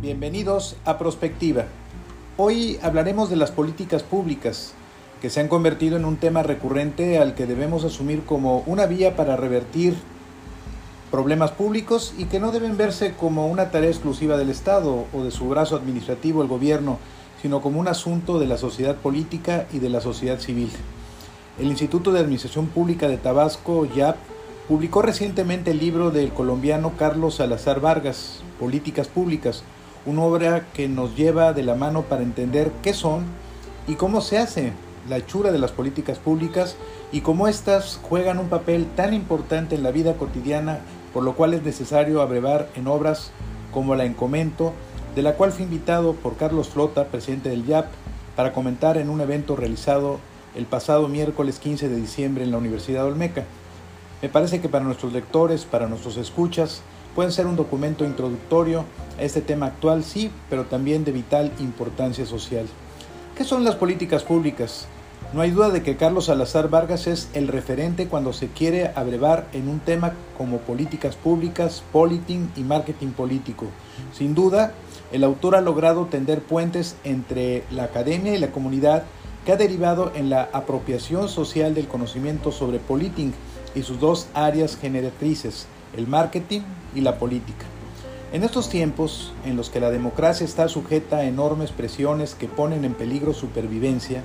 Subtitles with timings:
[0.00, 1.66] Bienvenidos a Prospectiva.
[2.38, 4.72] Hoy hablaremos de las políticas públicas,
[5.20, 9.14] que se han convertido en un tema recurrente al que debemos asumir como una vía
[9.14, 9.94] para revertir
[11.10, 15.30] problemas públicos y que no deben verse como una tarea exclusiva del Estado o de
[15.30, 16.98] su brazo administrativo, el gobierno,
[17.42, 20.70] sino como un asunto de la sociedad política y de la sociedad civil.
[21.58, 24.16] El Instituto de Administración Pública de Tabasco, YAP,
[24.66, 29.62] publicó recientemente el libro del colombiano Carlos Salazar Vargas, Políticas Públicas,
[30.06, 33.24] una obra que nos lleva de la mano para entender qué son
[33.86, 34.72] y cómo se hace
[35.08, 36.76] la hechura de las políticas públicas
[37.12, 40.80] y cómo éstas juegan un papel tan importante en la vida cotidiana,
[41.12, 43.32] por lo cual es necesario abrevar en obras
[43.72, 44.72] como la Encomento,
[45.14, 47.86] de la cual fui invitado por Carlos Flota, presidente del YAP,
[48.36, 50.18] para comentar en un evento realizado
[50.54, 53.44] el pasado miércoles 15 de diciembre en la Universidad Olmeca.
[54.22, 56.82] Me parece que para nuestros lectores, para nuestros escuchas,
[57.14, 58.84] pueden ser un documento introductorio
[59.18, 62.66] a este tema actual, sí, pero también de vital importancia social.
[63.36, 64.86] ¿Qué son las políticas públicas?
[65.32, 69.46] No hay duda de que Carlos Salazar Vargas es el referente cuando se quiere abrevar
[69.52, 73.66] en un tema como políticas públicas, politing y marketing político.
[74.12, 74.72] Sin duda,
[75.12, 79.04] el autor ha logrado tender puentes entre la academia y la comunidad
[79.44, 83.32] que ha derivado en la apropiación social del conocimiento sobre politing
[83.74, 86.60] y sus dos áreas generatrices, el marketing
[86.94, 87.66] y la política.
[88.32, 92.84] En estos tiempos, en los que la democracia está sujeta a enormes presiones que ponen
[92.84, 94.22] en peligro su supervivencia,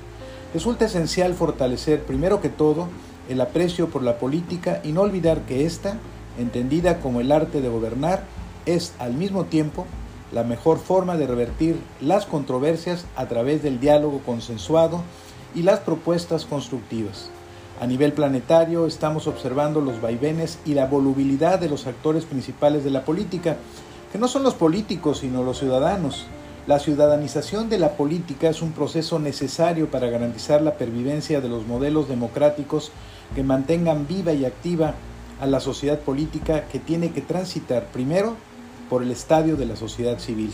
[0.54, 2.88] resulta esencial fortalecer, primero que todo,
[3.28, 5.98] el aprecio por la política y no olvidar que ésta,
[6.38, 8.22] entendida como el arte de gobernar,
[8.64, 9.86] es al mismo tiempo
[10.32, 15.02] la mejor forma de revertir las controversias a través del diálogo consensuado
[15.54, 17.30] y las propuestas constructivas.
[17.78, 22.90] A nivel planetario estamos observando los vaivenes y la volubilidad de los actores principales de
[22.90, 23.56] la política,
[24.10, 26.26] que no son los políticos sino los ciudadanos.
[26.66, 31.66] La ciudadanización de la política es un proceso necesario para garantizar la pervivencia de los
[31.66, 32.92] modelos democráticos
[33.34, 34.94] que mantengan viva y activa
[35.38, 38.36] a la sociedad política que tiene que transitar primero
[38.88, 40.50] por el estadio de la sociedad civil.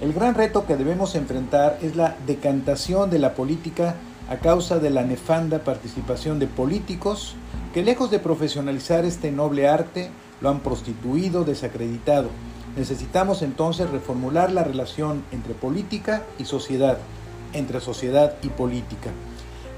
[0.00, 3.96] El gran reto que debemos enfrentar es la decantación de la política
[4.30, 7.34] a causa de la nefanda participación de políticos
[7.74, 10.10] que lejos de profesionalizar este noble arte,
[10.40, 12.28] lo han prostituido, desacreditado.
[12.76, 16.98] Necesitamos entonces reformular la relación entre política y sociedad,
[17.52, 19.10] entre sociedad y política.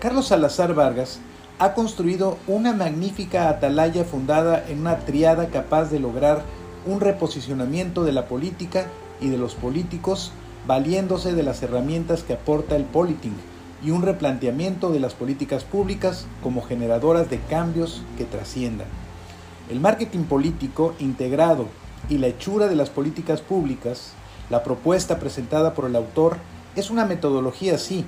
[0.01, 1.21] Carlos Salazar Vargas
[1.59, 6.43] ha construido una magnífica atalaya fundada en una triada capaz de lograr
[6.84, 8.87] un reposicionamiento de la política
[9.19, 10.31] y de los políticos
[10.67, 13.52] valiéndose de las herramientas que aporta el politing
[13.84, 18.87] y un replanteamiento de las políticas públicas como generadoras de cambios que trasciendan.
[19.70, 21.66] El marketing político integrado
[22.09, 24.12] y la hechura de las políticas públicas,
[24.50, 26.37] la propuesta presentada por el autor,
[26.76, 28.04] es una metodología sí,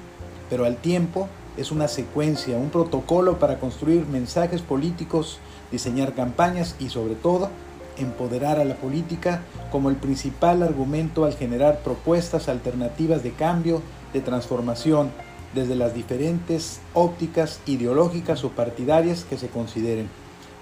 [0.51, 5.39] pero al tiempo es una secuencia, un protocolo para construir mensajes políticos,
[5.71, 7.51] diseñar campañas y sobre todo
[7.97, 13.83] empoderar a la política como el principal argumento al generar propuestas alternativas de cambio,
[14.13, 15.11] de transformación,
[15.55, 20.09] desde las diferentes ópticas ideológicas o partidarias que se consideren.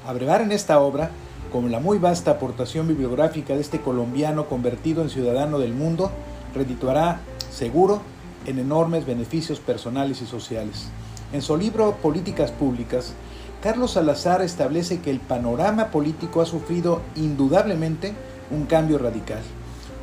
[0.07, 1.11] Abrevar en esta obra,
[1.51, 6.11] como la muy vasta aportación bibliográfica de este colombiano convertido en ciudadano del mundo,
[6.55, 7.21] redituará,
[7.51, 8.03] seguro,
[8.47, 10.89] en enormes beneficios personales y sociales.
[11.33, 13.15] En su libro Políticas Públicas,
[13.63, 18.13] Carlos Salazar establece que el panorama político ha sufrido indudablemente
[18.51, 19.41] un cambio radical.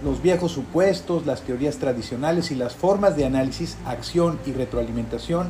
[0.03, 5.47] Los viejos supuestos, las teorías tradicionales y las formas de análisis, acción y retroalimentación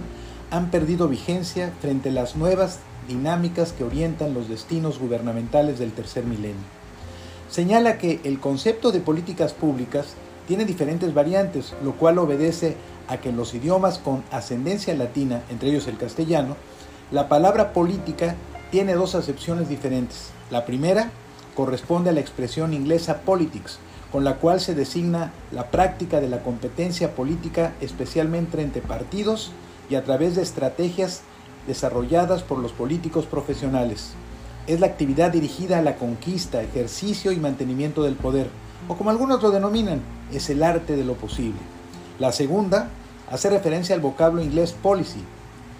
[0.50, 6.24] han perdido vigencia frente a las nuevas dinámicas que orientan los destinos gubernamentales del tercer
[6.24, 6.66] milenio.
[7.52, 10.16] Señala que el concepto de políticas públicas
[10.48, 12.76] tiene diferentes variantes, lo cual obedece
[13.08, 16.56] a que en los idiomas con ascendencia latina, entre ellos el castellano,
[17.12, 18.36] la palabra política
[18.72, 20.32] tiene dos acepciones diferentes.
[20.50, 21.12] La primera
[21.56, 23.80] corresponde a la expresión inglesa politics,
[24.12, 29.52] con la cual se designa la práctica de la competencia política especialmente entre partidos
[29.90, 31.22] y a través de estrategias
[31.68, 34.14] desarrolladas por los políticos profesionales.
[34.68, 38.50] Es la actividad dirigida a la conquista, ejercicio y mantenimiento del poder,
[38.88, 40.02] o como algunos lo denominan,
[40.32, 41.60] es el arte de lo posible.
[42.20, 42.90] La segunda
[43.32, 45.24] hace referencia al vocablo inglés policy,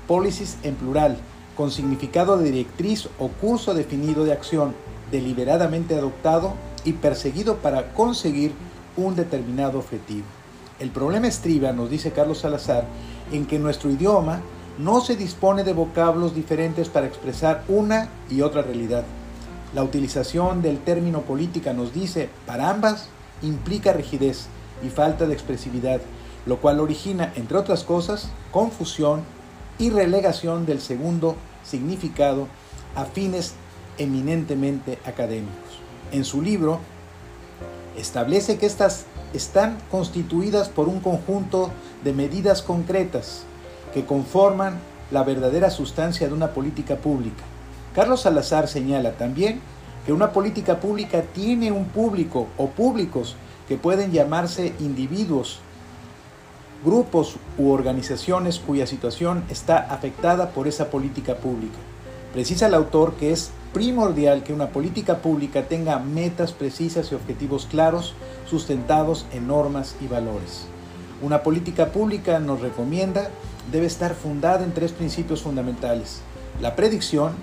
[0.08, 1.18] policies en plural,
[1.56, 4.74] con significado de directriz o curso definido de acción,
[5.12, 6.54] deliberadamente adoptado
[6.86, 8.54] y perseguido para conseguir
[8.98, 10.26] un determinado objetivo.
[10.80, 12.86] El problema estriba, nos dice Carlos Salazar,
[13.32, 14.42] en que nuestro idioma
[14.78, 19.04] no se dispone de vocablos diferentes para expresar una y otra realidad.
[19.76, 23.10] La utilización del término política nos dice, para ambas,
[23.42, 24.48] implica rigidez
[24.84, 26.02] y falta de expresividad,
[26.46, 29.24] lo cual origina, entre otras cosas, confusión
[29.78, 32.48] y relegación del segundo significado
[32.96, 33.54] a fines
[33.98, 35.69] eminentemente académicos.
[36.12, 36.80] En su libro,
[37.98, 41.70] establece que estas están constituidas por un conjunto
[42.04, 43.44] de medidas concretas
[43.94, 44.80] que conforman
[45.12, 47.44] la verdadera sustancia de una política pública.
[47.94, 49.62] Carlos Salazar señala también
[50.06, 53.36] que una política pública tiene un público o públicos
[53.68, 55.60] que pueden llamarse individuos,
[56.84, 61.78] grupos u organizaciones cuya situación está afectada por esa política pública.
[62.34, 67.68] Precisa el autor que es primordial que una política pública tenga metas precisas y objetivos
[67.70, 68.14] claros,
[68.50, 70.66] sustentados en normas y valores.
[71.22, 73.30] Una política pública, nos recomienda,
[73.72, 76.22] debe estar fundada en tres principios fundamentales.
[76.62, 77.34] La predicción,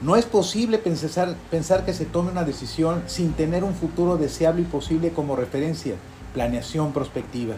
[0.00, 4.62] no es posible pensar, pensar, que se tome una decisión sin tener un futuro deseable
[4.62, 5.94] y posible como referencia.
[6.34, 7.56] Planeación prospectiva.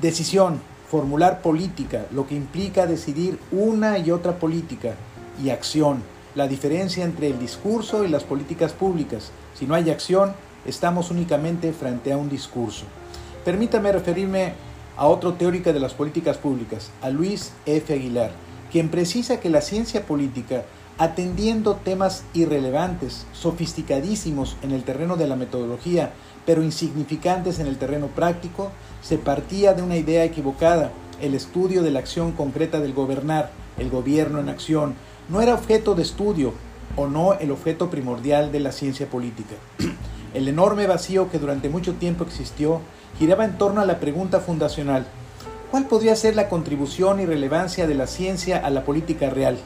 [0.00, 0.60] Decisión,
[0.90, 4.94] formular política, lo que implica decidir una y otra política.
[5.42, 6.02] Y acción,
[6.38, 9.32] la diferencia entre el discurso y las políticas públicas.
[9.58, 12.84] Si no hay acción, estamos únicamente frente a un discurso.
[13.44, 14.52] Permítame referirme
[14.96, 17.92] a otro teórico de las políticas públicas, a Luis F.
[17.92, 18.30] Aguilar,
[18.70, 20.62] quien precisa que la ciencia política,
[20.96, 26.12] atendiendo temas irrelevantes, sofisticadísimos en el terreno de la metodología,
[26.46, 28.70] pero insignificantes en el terreno práctico,
[29.02, 30.92] se partía de una idea equivocada.
[31.20, 34.94] El estudio de la acción concreta del gobernar, el gobierno en acción,
[35.28, 36.52] no era objeto de estudio
[36.96, 39.54] o no el objeto primordial de la ciencia política.
[40.34, 42.80] El enorme vacío que durante mucho tiempo existió
[43.18, 45.06] giraba en torno a la pregunta fundacional,
[45.70, 49.58] ¿cuál podría ser la contribución y relevancia de la ciencia a la política real?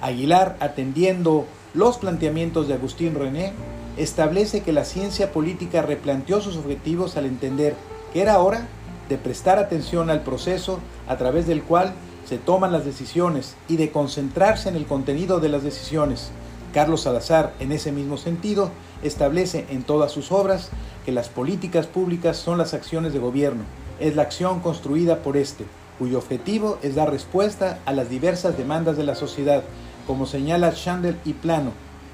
[0.00, 3.52] Aguilar, atendiendo los planteamientos de Agustín René,
[3.96, 7.74] establece que la ciencia política replanteó sus objetivos al entender
[8.12, 8.66] que era hora
[9.08, 11.92] de prestar atención al proceso a través del cual
[12.24, 16.30] se toman las decisiones y de concentrarse en el contenido de las decisiones.
[16.72, 18.70] Carlos Salazar, en ese mismo sentido,
[19.02, 20.70] establece en todas sus obras
[21.04, 23.64] que las políticas públicas son las acciones de gobierno,
[24.00, 25.64] es la acción construida por éste,
[25.98, 29.62] cuyo objetivo es dar respuesta a las diversas demandas de la sociedad,
[30.06, 31.72] como señala Chandler y Plano,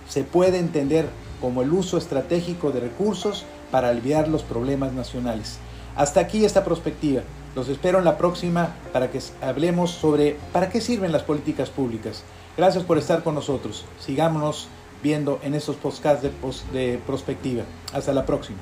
[0.08, 1.08] se puede entender
[1.40, 5.58] como el uso estratégico de recursos para aliviar los problemas nacionales.
[5.96, 7.22] Hasta aquí esta perspectiva.
[7.58, 12.22] Los espero en la próxima para que hablemos sobre para qué sirven las políticas públicas.
[12.56, 13.84] Gracias por estar con nosotros.
[13.98, 14.68] Sigámonos
[15.02, 16.30] viendo en estos podcasts de,
[16.72, 17.64] de prospectiva.
[17.92, 18.60] Hasta la próxima.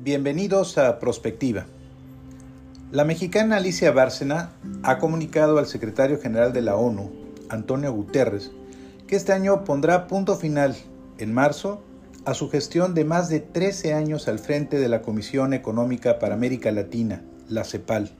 [0.00, 1.64] Bienvenidos a Prospectiva.
[2.92, 4.50] La mexicana Alicia Bárcena
[4.82, 8.50] ha comunicado al secretario general de la ONU, Antonio Guterres,
[9.06, 10.76] que este año pondrá punto final,
[11.18, 11.82] en marzo,
[12.24, 16.34] a su gestión de más de 13 años al frente de la Comisión Económica para
[16.34, 18.10] América Latina, la CEPAL.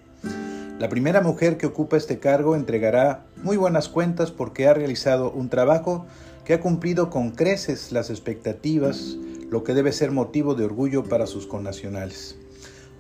[0.79, 5.49] La primera mujer que ocupa este cargo entregará muy buenas cuentas porque ha realizado un
[5.49, 6.07] trabajo
[6.45, 9.17] que ha cumplido con creces las expectativas,
[9.51, 12.37] lo que debe ser motivo de orgullo para sus connacionales.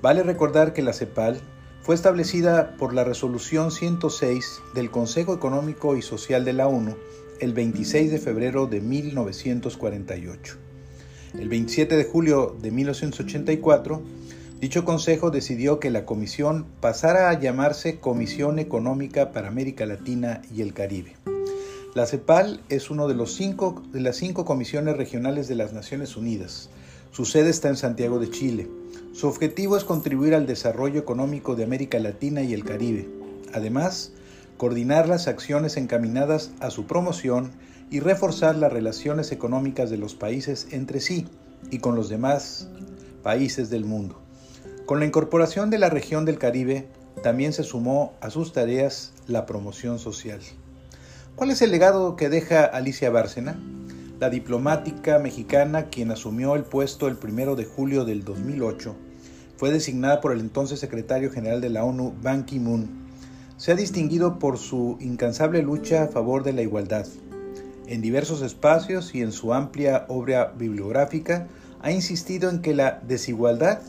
[0.02, 1.40] Vale recordar que la CEPAL
[1.86, 6.96] fue establecida por la Resolución 106 del Consejo Económico y Social de la ONU
[7.38, 10.56] el 26 de febrero de 1948.
[11.38, 14.02] El 27 de julio de 1984,
[14.58, 20.62] dicho consejo decidió que la comisión pasara a llamarse Comisión Económica para América Latina y
[20.62, 21.14] el Caribe.
[21.94, 26.69] La CEPAL es una de, de las cinco comisiones regionales de las Naciones Unidas.
[27.17, 28.69] Su sede está en Santiago de Chile.
[29.15, 33.08] Su objetivo es contribuir al desarrollo económico de América Latina y el Caribe.
[33.55, 34.13] Además,
[34.58, 37.53] coordinar las acciones encaminadas a su promoción
[37.91, 41.27] y reforzar las relaciones económicas de los países entre sí
[41.70, 42.69] y con los demás
[43.23, 44.20] países del mundo.
[44.85, 46.87] Con la incorporación de la región del Caribe,
[47.23, 50.41] también se sumó a sus tareas la promoción social.
[51.35, 53.58] ¿Cuál es el legado que deja Alicia Bárcena?
[54.19, 58.94] La diplomática mexicana, quien asumió el puesto el 1 de julio del 2008,
[59.58, 62.89] fue designada por el entonces secretario general de la ONU, Ban Ki-moon.
[63.58, 67.06] Se ha distinguido por su incansable lucha a favor de la igualdad,
[67.87, 71.46] en diversos espacios y en su amplia obra bibliográfica,
[71.82, 73.81] ha insistido en que la desigualdad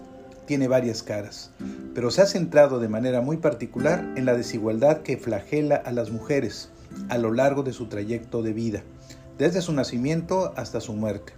[0.45, 1.51] tiene varias caras,
[1.95, 6.11] pero se ha centrado de manera muy particular en la desigualdad que flagela a las
[6.11, 6.69] mujeres
[7.09, 8.83] a lo largo de su trayecto de vida,
[9.37, 11.33] desde su nacimiento hasta su muerte.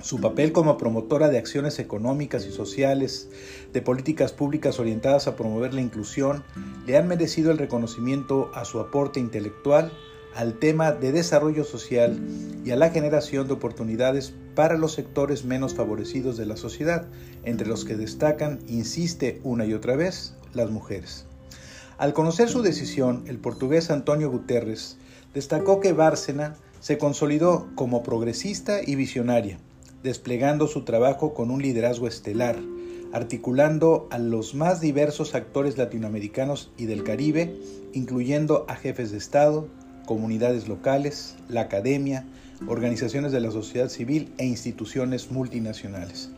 [0.00, 3.28] Su papel como promotora de acciones económicas y sociales,
[3.72, 6.44] de políticas públicas orientadas a promover la inclusión,
[6.86, 9.90] le han merecido el reconocimiento a su aporte intelectual,
[10.34, 12.20] al tema de desarrollo social
[12.62, 17.06] y a la generación de oportunidades para los sectores menos favorecidos de la sociedad,
[17.44, 21.24] entre los que destacan, insiste una y otra vez, las mujeres.
[21.96, 24.98] Al conocer su decisión, el portugués Antonio Guterres
[25.32, 26.54] destacó que Bárcena
[26.86, 29.58] se consolidó como progresista y visionaria,
[30.04, 32.60] desplegando su trabajo con un liderazgo estelar,
[33.12, 37.56] articulando a los más diversos actores latinoamericanos y del Caribe,
[37.92, 39.66] incluyendo a jefes de Estado,
[40.06, 42.24] comunidades locales, la academia,
[42.68, 46.30] organizaciones de la sociedad civil e instituciones multinacionales.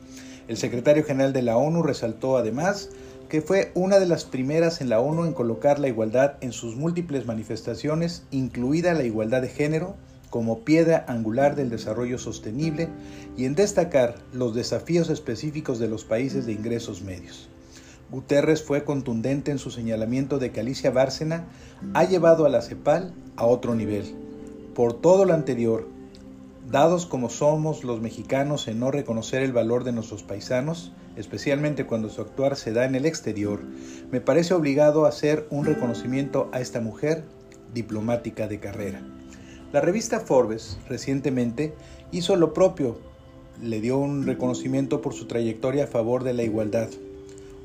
[0.48, 2.88] El secretario general de la ONU resaltó además
[3.28, 6.74] que fue una de las primeras en la ONU en colocar la igualdad en sus
[6.74, 9.94] múltiples manifestaciones, incluida la igualdad de género,
[10.30, 12.88] como piedra angular del desarrollo sostenible
[13.36, 17.48] y en destacar los desafíos específicos de los países de ingresos medios.
[18.10, 21.46] Guterres fue contundente en su señalamiento de que Alicia Bárcena
[21.92, 24.14] ha llevado a la CEPAL a otro nivel.
[24.74, 25.86] Por todo lo anterior,
[26.70, 32.08] dados como somos los mexicanos en no reconocer el valor de nuestros paisanos, especialmente cuando
[32.08, 33.60] su actuar se da en el exterior,
[34.10, 37.24] me parece obligado hacer un reconocimiento a esta mujer
[37.74, 39.17] diplomática de carrera.
[39.70, 41.74] La revista Forbes recientemente
[42.10, 42.98] hizo lo propio,
[43.62, 46.88] le dio un reconocimiento por su trayectoria a favor de la igualdad.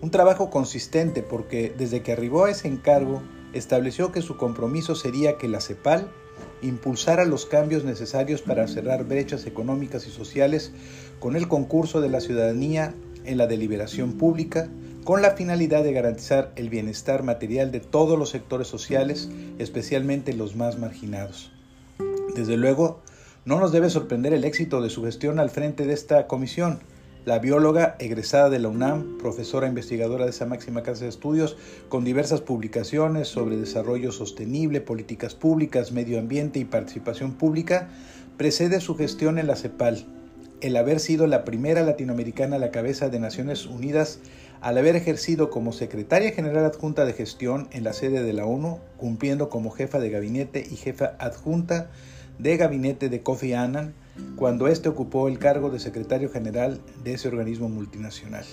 [0.02, 3.22] Un trabajo consistente porque desde que arribó a ese encargo
[3.54, 6.12] estableció que su compromiso sería que la CEPAL
[6.62, 10.74] impulsara los cambios necesarios para cerrar brechas económicas y sociales
[11.22, 12.94] con el concurso de la ciudadanía
[13.24, 14.68] en la deliberación pública,
[15.06, 20.58] con la finalidad de garantizar el bienestar material de todos los sectores sociales, especialmente los
[20.58, 21.54] más marginados.
[22.36, 23.00] Desde luego,
[23.46, 26.80] no nos debe sorprender el éxito de su gestión al frente de esta comisión.
[27.26, 31.58] La bióloga egresada de la UNAM, profesora investigadora de esa máxima casa de estudios,
[31.90, 37.90] con diversas publicaciones sobre desarrollo sostenible, políticas públicas, medio ambiente y participación pública,
[38.36, 40.06] precede su gestión en la CEPAL,
[40.62, 44.20] el haber sido la primera latinoamericana a la cabeza de Naciones Unidas
[44.60, 48.80] al haber ejercido como secretaria general adjunta de gestión en la sede de la ONU,
[48.98, 51.92] cumpliendo como jefa de gabinete y jefa adjunta
[52.40, 53.94] de gabinete de Kofi Annan
[54.36, 58.46] cuando éste ocupó el cargo de secretario general de ese organismo multinacional.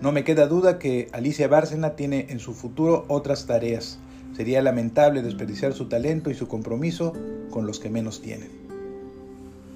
[0.00, 3.98] No me queda duda que Alicia Bárcena tiene en su futuro otras tareas.
[4.36, 7.12] Sería lamentable desperdiciar su talento y su compromiso
[7.50, 8.50] con los que menos tienen.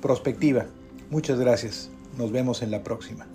[0.00, 0.66] Prospectiva.
[1.10, 1.90] Muchas gracias.
[2.16, 3.26] Nos vemos en la próxima.